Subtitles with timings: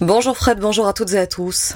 [0.00, 1.74] Bonjour Fred, bonjour à toutes et à tous.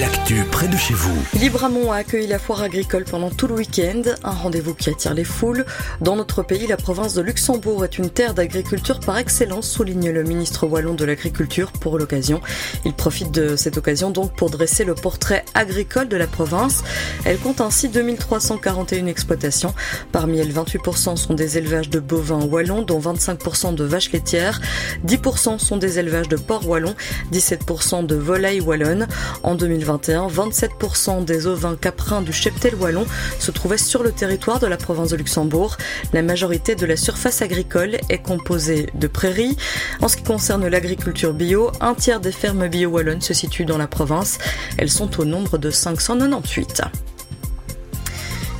[0.00, 1.16] L'actu près de chez vous.
[1.34, 5.24] Libramont a accueilli la foire agricole pendant tout le week-end, un rendez-vous qui attire les
[5.24, 5.64] foules.
[6.00, 10.24] Dans notre pays, la province de Luxembourg est une terre d'agriculture par excellence, souligne le
[10.24, 12.40] ministre wallon de l'agriculture pour l'occasion.
[12.84, 16.82] Il profite de cette occasion donc pour dresser le portrait agricole de la province.
[17.24, 19.74] Elle compte ainsi 2341 exploitations.
[20.12, 24.60] Parmi elles, 28% sont des élevages de bovins wallons, dont 25% de vaches laitières.
[25.06, 26.94] 10% sont des élevages de porcs wallons,
[27.32, 29.06] 17% de volailles wallonnes.
[29.42, 33.06] En 2021, 27% des ovins caprins du cheptel wallon
[33.38, 35.76] se trouvaient sur le territoire de la province de Luxembourg.
[36.12, 39.56] La majorité de la surface agricole est composée de prairies.
[40.00, 43.78] En ce qui concerne l'agriculture bio, un tiers des fermes bio wallonnes se situent dans
[43.78, 44.38] la province.
[44.78, 46.82] Elles sont au nombre de 598.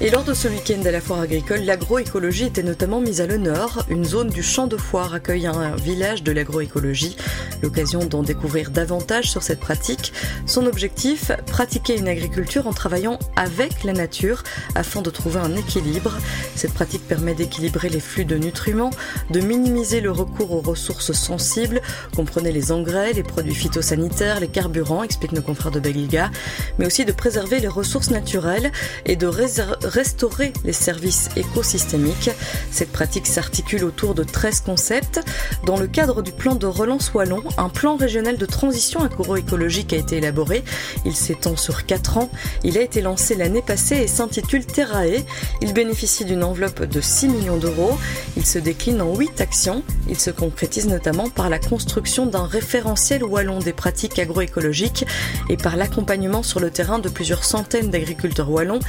[0.01, 3.87] Et lors de ce week-end à la foire agricole, l'agroécologie était notamment mise à l'honneur.
[3.89, 7.17] Une zone du champ de foire accueille un village de l'agroécologie.
[7.63, 10.13] L'occasion d'en découvrir davantage sur cette pratique.
[10.47, 14.43] Son objectif, pratiquer une agriculture en travaillant avec la nature
[14.75, 16.19] afin de trouver un équilibre.
[16.57, 18.91] Cette pratique permet d'équilibrer les flux de nutriments,
[19.31, 21.81] de minimiser le recours aux ressources sensibles,
[22.17, 26.31] comprenez les engrais, les produits phytosanitaires, les carburants, expliquent nos confrères de Belgiga,
[26.79, 28.73] mais aussi de préserver les ressources naturelles
[29.07, 32.31] et de réserver restaurer les services écosystémiques.
[32.71, 35.21] Cette pratique s'articule autour de 13 concepts.
[35.67, 39.97] Dans le cadre du plan de relance wallon, un plan régional de transition agroécologique a
[39.97, 40.65] été élaboré.
[41.05, 42.31] Il s'étend sur 4 ans.
[42.63, 45.25] Il a été lancé l'année passée et s'intitule Terrae.
[45.61, 47.97] Il bénéficie d'une enveloppe de 6 millions d'euros.
[48.37, 49.83] Il se décline en 8 actions.
[50.09, 55.05] Il se concrétise notamment par la construction d'un référentiel wallon des pratiques agroécologiques
[55.49, 58.81] et par l'accompagnement sur le terrain de plusieurs centaines d'agriculteurs wallons.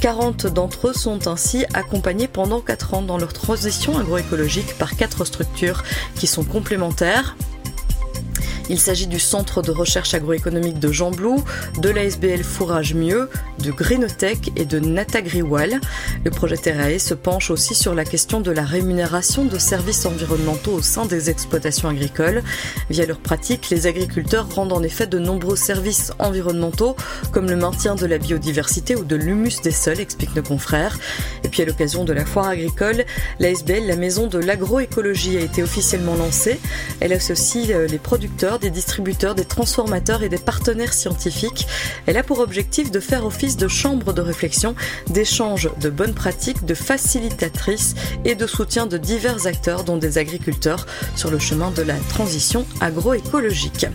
[0.00, 5.24] 40 d'entre eux sont ainsi accompagnés pendant 4 ans dans leur transition agroécologique par quatre
[5.24, 5.82] structures
[6.16, 7.36] qui sont complémentaires.
[8.70, 11.42] Il s'agit du Centre de recherche agroéconomique de Jean Blou,
[11.82, 15.80] de l'ASBL Fourrage Mieux, de Greenotech et de Natagriwal.
[16.24, 20.74] Le projet Terrae se penche aussi sur la question de la rémunération de services environnementaux
[20.74, 22.44] au sein des exploitations agricoles.
[22.90, 26.94] Via leurs pratiques, les agriculteurs rendent en effet de nombreux services environnementaux,
[27.32, 30.96] comme le maintien de la biodiversité ou de l'humus des sols, expliquent nos confrères.
[31.50, 33.04] Puis à l'occasion de la foire agricole,
[33.38, 36.60] l'ASBL, la maison de l'agroécologie, a été officiellement lancée.
[37.00, 41.66] Elle associe euh, les producteurs des distributeurs, des transformateurs et des partenaires scientifiques.
[42.06, 44.74] Elle a pour objectif de faire office de chambre de réflexion,
[45.08, 47.94] d'échange de bonnes pratiques, de facilitatrice
[48.24, 52.64] et de soutien de divers acteurs, dont des agriculteurs, sur le chemin de la transition
[52.80, 53.86] agroécologique.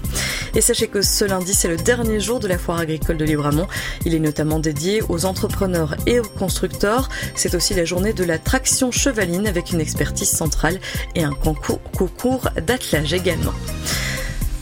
[0.56, 3.68] Et sachez que ce lundi, c'est le dernier jour de la foire agricole de Libramont.
[4.06, 7.10] Il est notamment dédié aux entrepreneurs et aux constructeurs.
[7.36, 10.80] C'est aussi la journée de la traction chevaline avec une expertise centrale
[11.14, 13.54] et un concours, d'attelage également.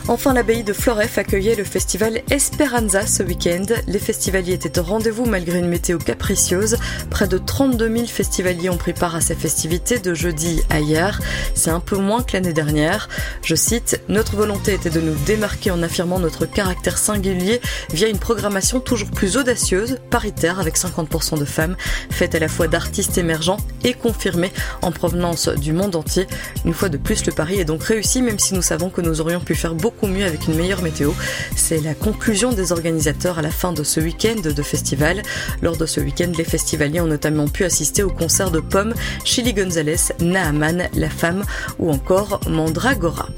[0.09, 3.66] Enfin, l'abbaye de Floref accueillait le festival Esperanza ce week-end.
[3.88, 6.75] Les festivaliers étaient au rendez-vous malgré une météo capricieuse.
[7.09, 11.22] Près de 32 000 festivaliers ont pris part à ces festivités de jeudi à hier.
[11.56, 13.08] C'est un peu moins que l'année dernière.
[13.44, 17.62] Je cite, Notre volonté était de nous démarquer en affirmant notre caractère singulier
[17.94, 21.78] via une programmation toujours plus audacieuse, paritaire avec 50% de femmes,
[22.12, 26.28] faite à la fois d'artistes émergents et confirmés en provenance du monde entier.
[26.66, 29.22] Une fois de plus, le pari est donc réussi même si nous savons que nous
[29.22, 31.12] aurions pu faire beaucoup beaucoup mieux avec une meilleure météo.
[31.56, 35.22] C'est la conclusion des organisateurs à la fin de ce week-end de festival.
[35.62, 38.94] Lors de ce week-end, les festivaliers ont notamment pu assister au concert de Pomme,
[39.24, 41.44] Chili Gonzalez, Naaman, La Femme
[41.80, 43.30] ou encore Mandragora.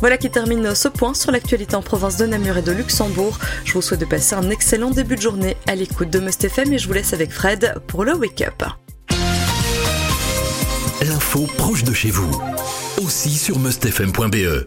[0.00, 3.38] Voilà qui termine ce point sur l'actualité en province de Namur et de Luxembourg.
[3.64, 6.72] Je vous souhaite de passer un excellent début de journée à l'écoute de Must FM
[6.72, 8.62] et je vous laisse avec Fred pour le Wake Up.
[11.02, 12.30] L'info proche de chez vous,
[13.00, 14.66] aussi sur mustfm.be.